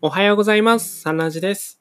[0.00, 1.00] おはようございます。
[1.00, 1.80] サンラジです。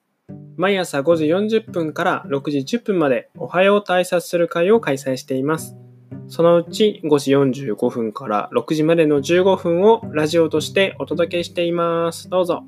[0.55, 5.76] 毎朝5時40分から6時10分までおはようと挨拶する会を開催しています。
[6.28, 12.28] そのうち5時45分から6時までの15分をラジオとしてお届けしています。
[12.28, 12.63] どうぞ。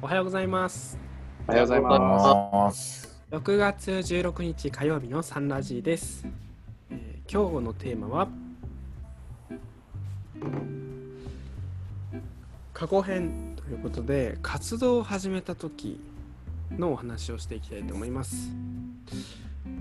[0.00, 0.98] おはようございます。
[1.46, 3.02] おはようございます。
[3.02, 3.22] す。
[3.30, 6.51] 6月16日火曜日のサンラジです、えー
[7.32, 8.28] 今日のテーマは
[12.74, 15.98] 過去編ということで活動を始めた時
[16.76, 18.50] のお話をしていきたいと思います。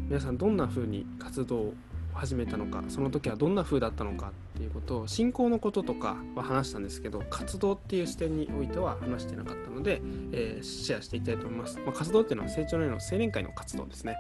[0.08, 1.74] 皆さんどんな風に活動を
[2.14, 14.16] 始めたのかその時はどんな風だったのかっていうことを信仰のこととかは話したんですけど活動っていう視点においては話してなかったので、えーシェアしていきたいと思います、まあ、活動っていうのは成長のへの青年会の活動ですね。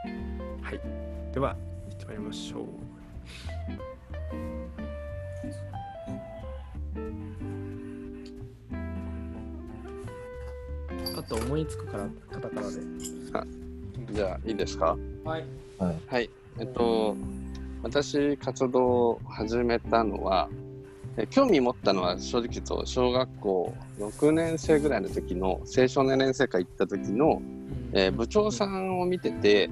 [0.61, 0.81] はい。
[1.33, 1.55] では
[1.89, 3.00] 行ってまいりましょう。
[11.17, 12.77] あと思いつくから方からで。
[14.13, 14.97] じゃあ、いいですか？
[15.23, 15.45] はい。
[16.07, 16.29] はい。
[16.59, 17.15] えっと、
[17.83, 20.49] 私、活動を始めたのは、
[21.17, 27.41] え興味持ったのは正直言うと、小学校6年生ぐらいの時の青少年連生会行った時の、
[27.93, 29.69] えー部長さんを見てて、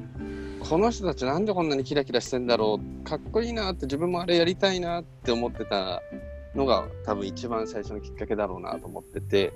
[0.60, 6.02] この人たちなんでこんなにキラキラしてんだろう、かっこいいなって自分もあれやりたいなって思ってた
[6.56, 9.54] のが多分一番最初のきっかけだろうなと思ってて、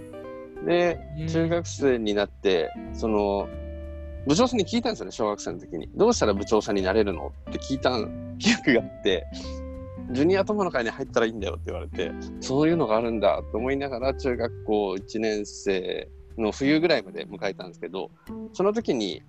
[0.66, 3.48] で、中学生になって、その、
[4.26, 5.90] 部長さんに聞いたんですよね、小学生の時に。
[5.96, 7.92] どうしたら部長さんになれるのって聞いた
[8.40, 9.26] 記憶があって、
[10.12, 18.10] ジュニア友の会に入ったらいいんだよって言われて、そういうのがあるんだと思いながら、中学校1年生の冬ぐらいまで迎えたんですけど、
[18.54, 19.22] その時に、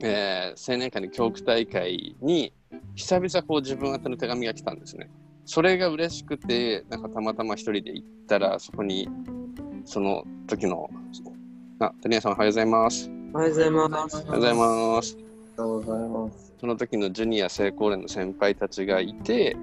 [0.00, 2.52] えー青年会の教区大会に、
[2.94, 5.10] 久々こう自分宛ての手紙が来たんですね。
[5.44, 9.08] それが嬉しくて、なんかたまたま一人で行ったら、そこに、
[9.84, 10.88] その時の、
[11.80, 13.10] あ、谷谷さんおはようございます。
[13.32, 14.26] おはようございます。
[14.28, 15.18] おおはようございます。
[15.56, 16.54] おはようございます。
[16.60, 19.56] その時のジュニア成功連の先輩たちがいて、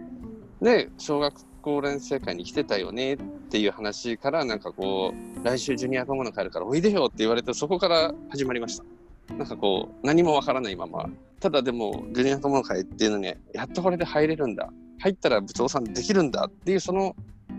[0.62, 3.18] で、小学校連生会に来てたよねっ
[3.50, 8.86] ていう話から、なんかこう、来週ジュニア友の会あるからおいでよって言われて、そこから始まりました。
[9.30, 11.10] なんかこう、何もわからないまま、
[11.40, 14.72] ただでも、ジュニア友の会っていうのに、やっとこれで入れるんだ。
[15.00, 17.16] 入ったら部長さんできるんだっていう、その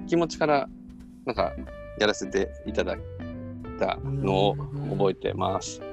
[0.07, 0.69] 気持ちから、
[1.25, 1.53] なんか、
[1.99, 2.99] やらせていただい
[3.79, 4.57] たのを
[4.91, 5.81] 覚えてます。
[5.81, 5.91] なる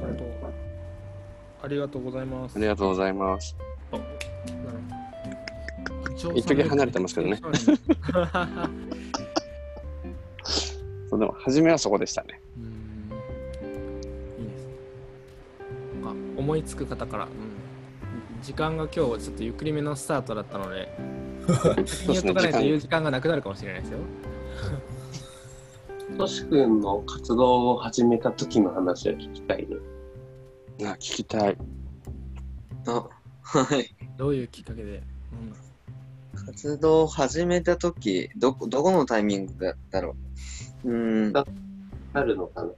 [0.00, 0.24] ほど
[1.62, 3.56] ありがとうございますありがとうございます。
[6.34, 7.40] 一時離れてますけどね
[11.18, 12.40] でも、初めはそこでしたね。
[12.58, 12.74] うん
[14.40, 14.72] いいですね
[16.04, 20.88] あ思いつく方から、うん、時間が今日はちょっとゆっくりめのスタートだったので
[21.46, 23.98] 先に 言っとかないと言う時間がなくなるかもしれないですよ
[26.16, 29.76] としくんの活動を始めた時の話は聞きたいね。
[30.86, 31.56] あ、聞きたい。
[32.86, 33.08] あ、
[33.42, 33.94] はい。
[34.16, 35.02] どういうきっかけで、
[36.46, 40.14] 活動を始めたとき、どこ、どこのタイミングだったろう？
[40.84, 41.36] うーん。
[42.12, 42.70] あるのかな？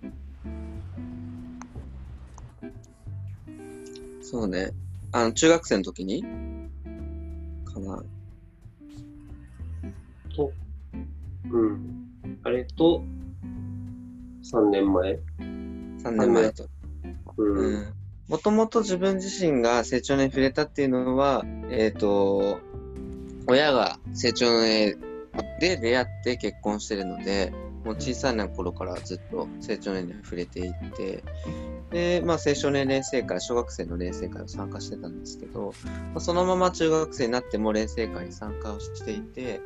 [4.22, 4.70] そうね。
[5.12, 6.22] あの、中学生の時に？
[7.64, 8.02] かな。
[10.34, 10.52] と、
[11.50, 12.08] うん。
[12.42, 13.04] あれと、
[14.42, 16.68] 3年前？3年前だと。
[17.36, 17.56] うん。
[17.56, 17.94] うん。
[18.28, 22.58] もともと自分自身が成長に触れたっていうのは、えっ、と、
[23.46, 24.98] 親が成長年
[25.60, 27.52] で出会って結婚してるので、
[27.86, 31.22] もう小さな頃からずっと成長年に触れていって、
[31.92, 39.60] で、まあ、青少年連成会、小学生の連成会を参加してたんですけど、まあ、そのまま中学生になっても連成会に参加をしていて、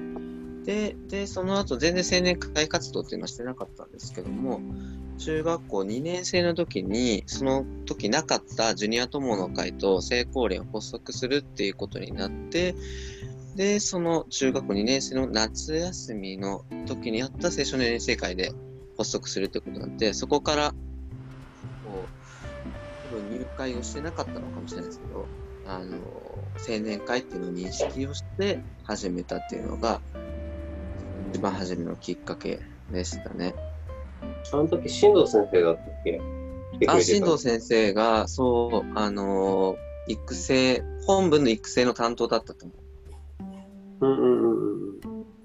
[0.66, 4.60] で、で、その後全然青年会活動っていうのはしてなかったんですけども、
[5.16, 12.74] 中学校2年生の時に、その時なかったジュニア友の会と成功連を発足するっていうことになって、
[13.56, 18.52] で、その中学校2年生の夏休みの時にあった青少年連成会で
[18.96, 20.72] 発足するってことになって、そこから、
[21.82, 22.08] こ
[23.04, 25.28] う、多分入会をしてなかったのかもしれないですけど、
[25.66, 30.00] あの、青年会っていうのを認識をして始めたっていうのが、
[31.32, 32.60] 一番初めのきっかけ
[32.90, 33.54] でしたね。
[34.52, 36.20] あの時、進藤先生だったっけ？
[36.86, 42.89] あ、進藤先生が、そう、あのー育成、本部の育成の担当だったと思うん
[44.00, 44.46] うんうんう
[44.92, 44.98] ん。
[44.98, 45.00] う。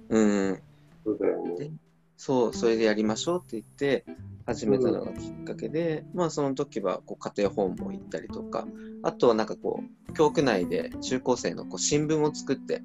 [0.09, 0.19] う
[0.51, 0.61] ん。
[1.03, 1.71] そうだよね。
[2.17, 4.05] そう、それでやりましょうって言って、
[4.45, 8.67] 始めたのがきっかけで、まあその時はこう家庭訪問行ったりとか、
[9.03, 12.81] あとはなんかこう、教区内で中高生のこう新聞を作って、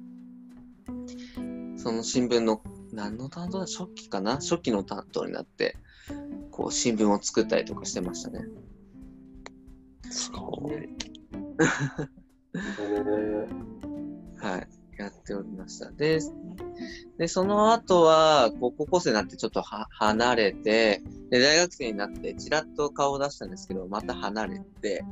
[1.77, 3.65] その新聞の何の担当だ？
[3.65, 4.33] 初期かな？
[4.33, 5.77] 初期の担当になって、
[6.51, 8.45] こう新聞を作ったりとかしてましたね。
[10.09, 10.89] すごい。
[14.37, 14.67] はい。
[15.01, 15.91] やっておりました。
[15.91, 16.19] で、
[17.17, 25.03] で、その後は、高校生になってちょっと離れて、で、大学生になってちらっと顔を出したんですけど、また離れて、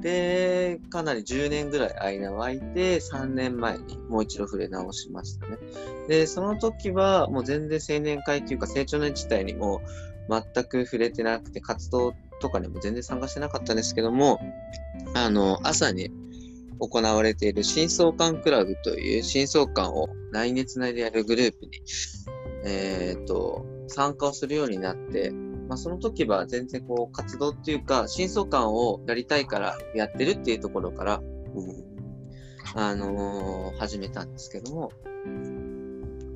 [0.00, 5.58] で、かなり10年ぐらい間が空いて、3年前にもう一度触れ直しましたね。
[6.08, 9.80] で、その時はもう全然青年会というか成長年自体にも
[10.28, 14.40] 全く触れてなくて、活動とかにも全然参加してなかったんですけども、
[15.14, 16.10] あの、朝に
[16.82, 21.80] 行われている新相関クラブという新相関を来月内でやるグループに、
[22.64, 31.22] えっ、と、参加をするようになって、まあ、その時は全然こう活動っていうか、新相関をやりたいからやってるっていうところから、
[32.74, 34.92] あのー始めたんですけども、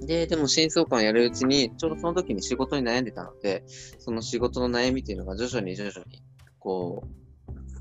[0.06, 3.64] で、でも新相関をやるうちに、ちょうどその時に仕事に悩んでたので、
[3.98, 6.22] その仕事の悩みっていうのが徐々に徐々に、
[6.60, 7.25] こう、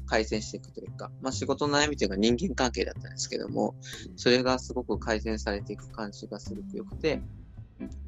[0.06, 3.76] 改善していくというか、まあ仕事の悩みというか人間関係だったんですけども、
[4.16, 7.22] それがすごく改善されていく感じがすごく良くて、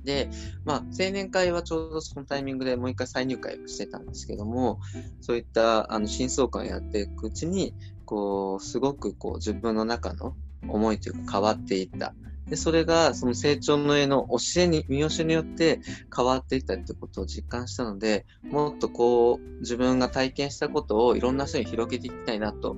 [0.04, 0.30] で、
[0.66, 4.80] まあ青年会はちょうどそのタイミングでもう一回再入会してたんですけども、
[5.22, 7.74] そういったあの新相関をやっていくうちに、
[8.06, 10.36] こう、すごくこう自分の中の
[10.68, 12.14] 思いというか変わっていった。
[12.50, 15.82] で、それがその成長の絵の教えに、見教えによって
[16.16, 22.76] 変わっていったってことを実感したので、もっとこう、自分が体験したことをいろんな人に広げていきたいなと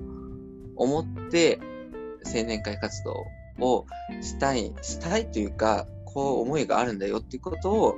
[0.75, 1.59] 思って、
[2.25, 3.25] 青年会活動
[3.59, 3.85] を
[4.21, 7.95] したい、したいというか、こう思いがあるんだよっていうことを、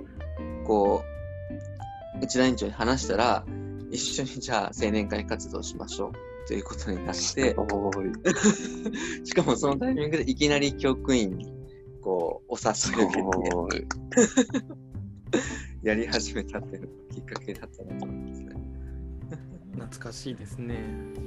[0.66, 3.46] こう、内田院長に話したら、
[3.92, 7.56] 一緒にじゃあ青年会活動しましょうということになって。
[9.24, 11.61] しかもそのタイミングでいきなり教員
[12.02, 12.64] に、こう、お誘
[13.04, 13.22] い
[13.54, 13.86] を受。
[15.84, 18.56] やり始めたっていうのがきっかけだったなと思いますね。
[19.74, 20.76] 懐かしいですね。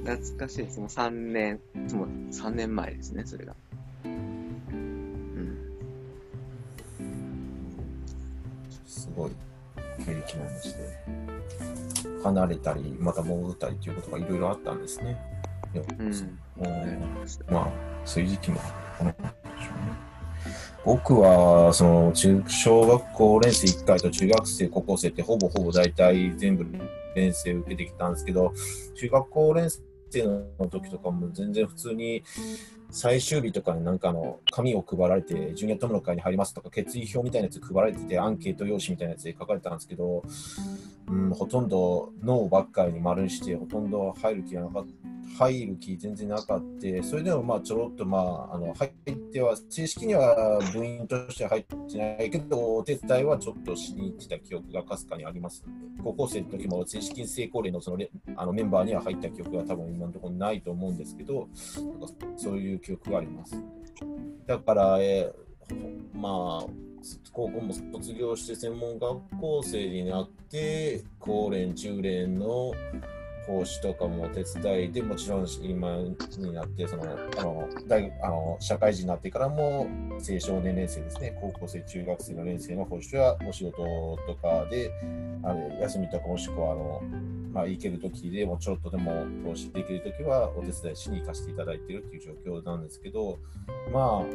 [0.03, 0.79] 懐かしいです。
[0.79, 1.59] もう3年、
[1.93, 3.55] もう3年前ですね、それが。
[4.05, 4.61] うん。
[8.85, 9.31] すごい
[10.05, 10.99] 経歴の話で、
[12.23, 15.17] 離れたり、また戻ったりということがいろいろあったんですね。
[15.97, 16.07] うん。
[16.07, 16.39] うん
[17.49, 17.71] まあ、
[18.05, 19.34] そういう時期もあ。
[20.85, 26.65] 僕は、その、中、小学校連生1回と中学生、高校生ってほぼほぼ大体全部
[27.15, 28.53] 連生受けてきたんですけど、
[28.93, 29.69] 中学校連
[30.11, 30.23] 生
[30.59, 32.23] の時とかも全然普通に
[32.95, 40.23] 最終日とかになんかの紙を配られて、ジュニア友の会に入りますとか、決意表みたいなやつ配られてて、アンケート用紙みたいなやつで書かれたんですけど、
[41.07, 45.15] うん、ほとんどノーばっかりに丸にして、ほとんど入る気がなかった。
[45.37, 47.03] 入る気全然なかった。
[47.03, 48.19] それでもまあちょろっとま
[48.51, 55.65] あ、あの入っては、正式には部員として入ってないけど、お手伝いはちょっとしに行ってた記憶がかすかにあります、
[56.01, 58.05] 高校生の時も正式に成功例のその
[58.37, 61.49] あのメンバーには入った記憶は多分今のところないと思うんですけど、
[61.99, 62.07] なんか
[62.37, 63.55] そういう記憶があります。
[64.45, 66.67] だから、えーまあ、
[67.31, 72.71] 高校も卒業して専門学校生になって、高連、中連の
[73.45, 84.91] 講師とかも手伝いで、もちろん今になって、そのあの大あの社会人になってからも、青少年年生ですね、高校生、中学生の年生の講師はお仕事とかで、
[85.43, 87.01] あれ休みとかもしくはあの、
[87.55, 93.39] まあ、行けるときでもちょっとでも講師できるときはお手伝いしに行かせていただいているという状況なんですけど、
[93.93, 94.25] まあ、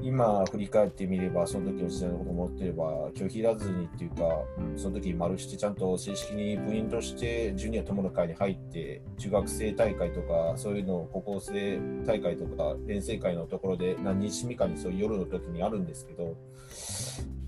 [0.00, 4.40] 今振り返ってみれば、その時の時代のことを思ってれば、拒否らずにっていうか、
[4.74, 16.36] その時丸してちゃんと正式に部員としてジュニア友の会に入って、中学生大会とか、そういうのを高校生大会とか、連成会のところで何日目かにそういう夜の時にあるんですけど、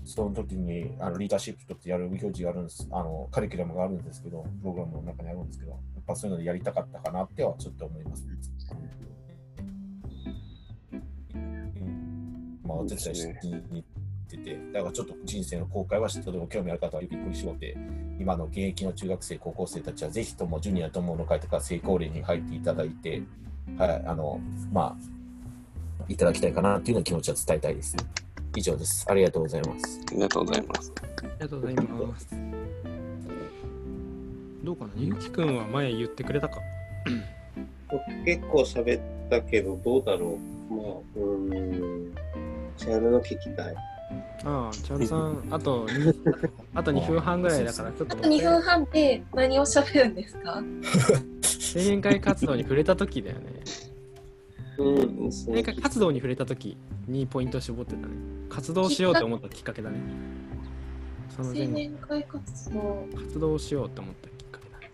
[0.03, 8.27] その時にあのリーダーシップとってやる表示があるんです、あのカリキュラムがあるんですけど、プログラムの中にあるんですけど、やっぱそういうのでやりたかったかなってはちょっと思います。
[12.63, 13.85] まあ、お手伝いしに行
[14.29, 17.75] ってて、だからちょっと人生の後悔はとても興味ある方はゆっくり絞って、
[18.19, 23.23] 今の現役の中学生、高校生たちはぜひともジュニア友の会とか成功例に入っていただいて、
[23.77, 24.39] はい、あの、
[24.71, 27.95] まあ、いただきたいかなっていうの気持ちは伝えたいです。
[28.55, 29.05] 以上です。
[29.09, 30.01] ありがとうございます。
[30.09, 30.93] ありがとうございます。
[30.97, 32.27] ありがとうございます。
[34.63, 34.91] どうかな？
[34.97, 36.59] ゆうきくんは前言ってくれたか？
[37.89, 40.37] 僕結構喋ったけど、どうだろ
[40.69, 40.73] う。
[40.73, 42.15] まあ、うーん。
[42.77, 43.75] チャンネルの聞きたい。
[44.43, 45.85] ああ、チャールさん、あと、
[46.73, 48.17] ああと2分半ぐらいだからちょっと。
[48.17, 50.55] あと2分半で何を喋るんですか？
[50.55, 50.63] 青
[51.75, 53.43] 年会活動に触れた時だよね。
[54.77, 58.13] うん、青年会活動に触れた時にポイントを絞ってたね。
[58.49, 59.99] 活動しようと思ったきっかけだね。
[61.35, 63.07] その青年会活動。
[63.15, 64.91] 活動しようと思ったきっかけだね。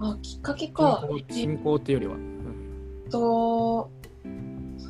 [0.00, 1.08] あ、きっかけか。
[1.30, 3.04] 進行っていうよりは、うん。
[3.06, 3.90] っと、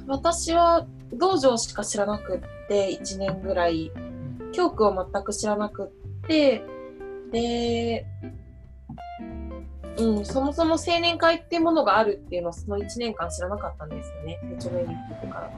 [0.07, 3.91] 私は道場しか知らなくって、1年ぐらい。
[4.53, 6.63] 教区を全く知らなくって、
[7.33, 8.07] で、
[9.99, 14.39] うん、そもそも青年会っていうものがあるっていうのをその1年間知らなかったんですよね。
[14.59, 15.51] 成長の絵に触れてから。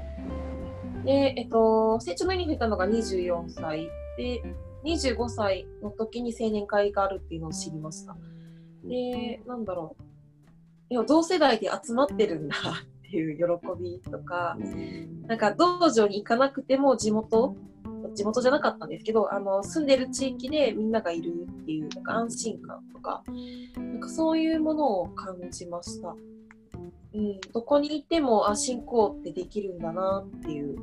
[1.05, 4.43] で、えっと、成長の絵に触れたのが24歳で、
[4.85, 8.17] 25歳の時に青年会があるっていうのを知りました。
[8.85, 10.03] で、なんだろう。
[10.91, 12.57] いや、同世代で集まってるんだ
[13.15, 13.45] っていう喜
[13.81, 14.59] びとか、
[15.29, 17.55] なんか道場に行かなくても地元、
[18.15, 23.23] 地元じゃなかったんですけど、あの、住んでる地域でみんながいるっていう、なんか安心感とか、
[23.77, 26.17] なんかそういうものを感じました。
[27.15, 30.77] うん、どこにいても、あ、信仰ってできるんだなっていう。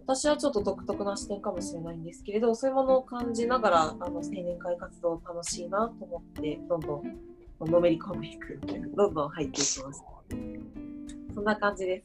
[0.00, 8.58] 私はちょっと独特な視点かもしれないんですけれど、そういうものを感じながら、あの、青年会活動楽しいなと思って、どんどんのめり込んでいく、
[8.96, 10.02] どんどん入っていきます。
[11.34, 12.02] そんな感じで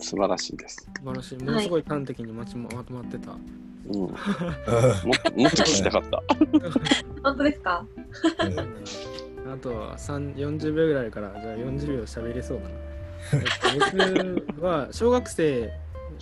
[0.00, 0.10] す。
[0.10, 0.76] 素晴らしいです。
[0.98, 6.22] 素晴らしいものすごい端的にまちままとまってた、うん、 ももっと聞きたかった。
[7.22, 7.86] 本当ですか？
[9.52, 12.70] あとは3 40秒ぐらいから、じゃあ40秒喋れそうだな。
[13.74, 15.70] えっと僕は小学生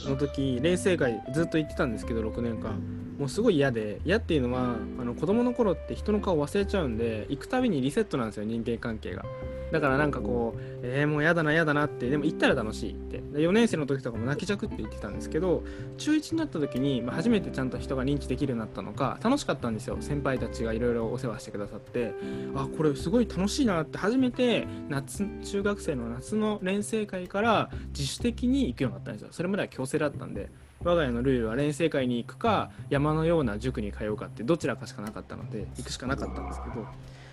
[0.06, 2.80] の時、練成会ずっと行ってたんですけど、6年間。
[3.22, 9.24] もうすごい嫌で、嫌っていうのは、あの子供の頃って人の顔忘れちゃうんで、行くたびにリセットなんですよ、人間関係が。
[9.70, 13.22] だからなんかこう、えー、もう嫌だな嫌だなって、でも行ったら楽しいって。
[13.38, 15.62] 4年生の時とかも泣きじゃくって言ってたんですけど、
[15.98, 19.98] 中1になった時に、まあ、初めてちゃんと人が認知できるようになったのか、楽しかったんですよ。
[20.00, 22.12] 先輩たちがいろいろお世話してくださって。
[22.56, 30.50] あこれすごい楽しいなって初めて夏中学生の夏の練成会から自主的に行くようになったんですよそれまでは強制だったんで
[30.84, 36.86] 我が家のルールは練成会に行くか山のような塾に通うかってどちらかしかなかったので行くしかなかったんですけど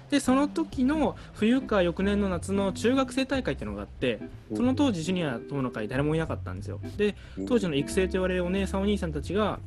[0.09, 4.19] でその時の冬か翌年の夏の中学生大会っていうのがあって
[4.55, 7.15] その当時ジュニア友の会誰もいなかったんですよで
[7.47, 9.59] 当時の育成と言われるお姉さんお兄さんたちが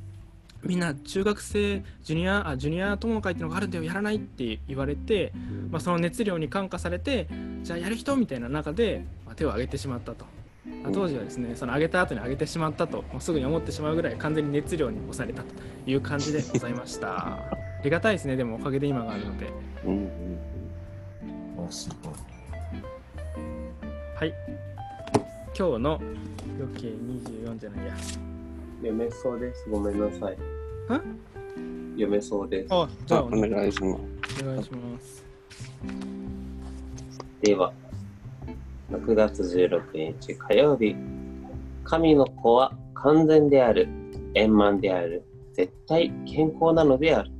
[0.64, 5.32] みんな中学生ジュニアあジュニア友の会っていうのがあるんだよやらないって言われて、
[5.70, 7.28] まあ、その熱量に感化されて
[7.62, 10.24] じゃあやる人みたいな中で、まあ、手を挙げてしまったと。
[10.84, 15.48] あ当時はですねその上げた後に上げてしまったともうすぐに思ってしまうぐらい完全に熱量に押されたと
[15.86, 17.16] いう感じでございました
[17.50, 19.50] ありがたいですねでもおかげで今があるので
[19.84, 22.12] うんうんあすごい。
[24.16, 24.34] はい
[25.58, 26.00] 今日の
[26.58, 27.96] 余計24じゃないや
[28.78, 29.68] 読めそうです。
[29.68, 30.36] ごめんなさい。
[31.94, 32.68] 読めそうです。
[32.70, 34.12] あじゃあお願いします。
[34.44, 35.24] 願いします
[37.42, 37.72] では、
[38.92, 39.82] 6月16
[40.20, 40.94] 日火曜日。
[41.84, 43.88] 神の子は完全である、
[44.34, 47.30] 円満である、絶対健康なのである。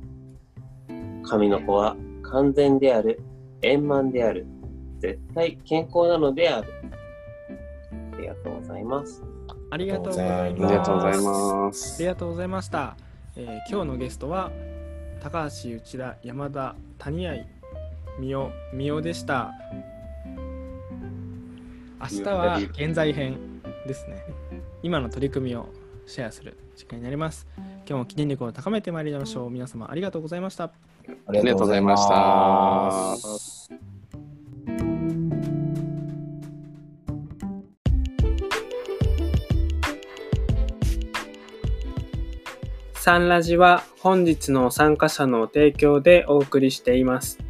[1.23, 3.21] 神の子は完全である、
[3.61, 4.45] 円満である、
[4.99, 6.67] 絶対健康なのである。
[8.13, 9.23] ありがとうございます。
[9.71, 12.05] ありがとうございありますがとうございまありす。
[12.05, 12.97] がとうございました。
[13.35, 14.51] えー今日のゲストは
[15.21, 17.33] 高橋内田山田谷合
[18.19, 19.51] 美代美代でした。
[22.03, 24.25] 明日は現在編ですね。
[24.81, 25.69] 今の取り組みを
[26.05, 27.47] シェアする時間になります。
[27.57, 29.49] 今日も記念力を高めてまいりましょう。
[29.49, 30.65] 皆様ありがとうございました。
[30.65, 30.71] あ
[31.31, 33.15] りがとうございました。
[42.95, 47.42] サンラジは本日の参加者の提供でお送りしています。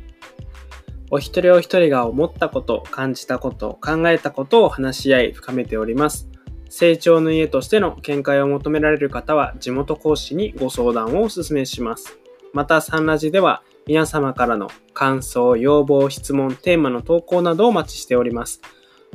[1.15, 6.27] お一人お一人が思ったこと、感じたこと、考えたことを話し合い深めております。
[6.69, 12.17] 成長の家としての見解を求められる方は地元講師にご相談をお勧めします。
[12.51, 18.59] またサンラジでは皆様からの感想、要望、質問、テーマの投稿などをお待ちしております。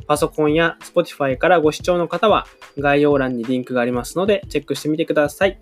[0.07, 5.59] パソコンや Spotify からご視聴の方は概要欄にリンクがありますのでチェックしてみてください。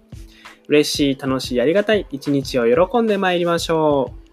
[0.68, 4.27] 嬉しい、楽しい、ありがたい一日を喜んでまいりましょう。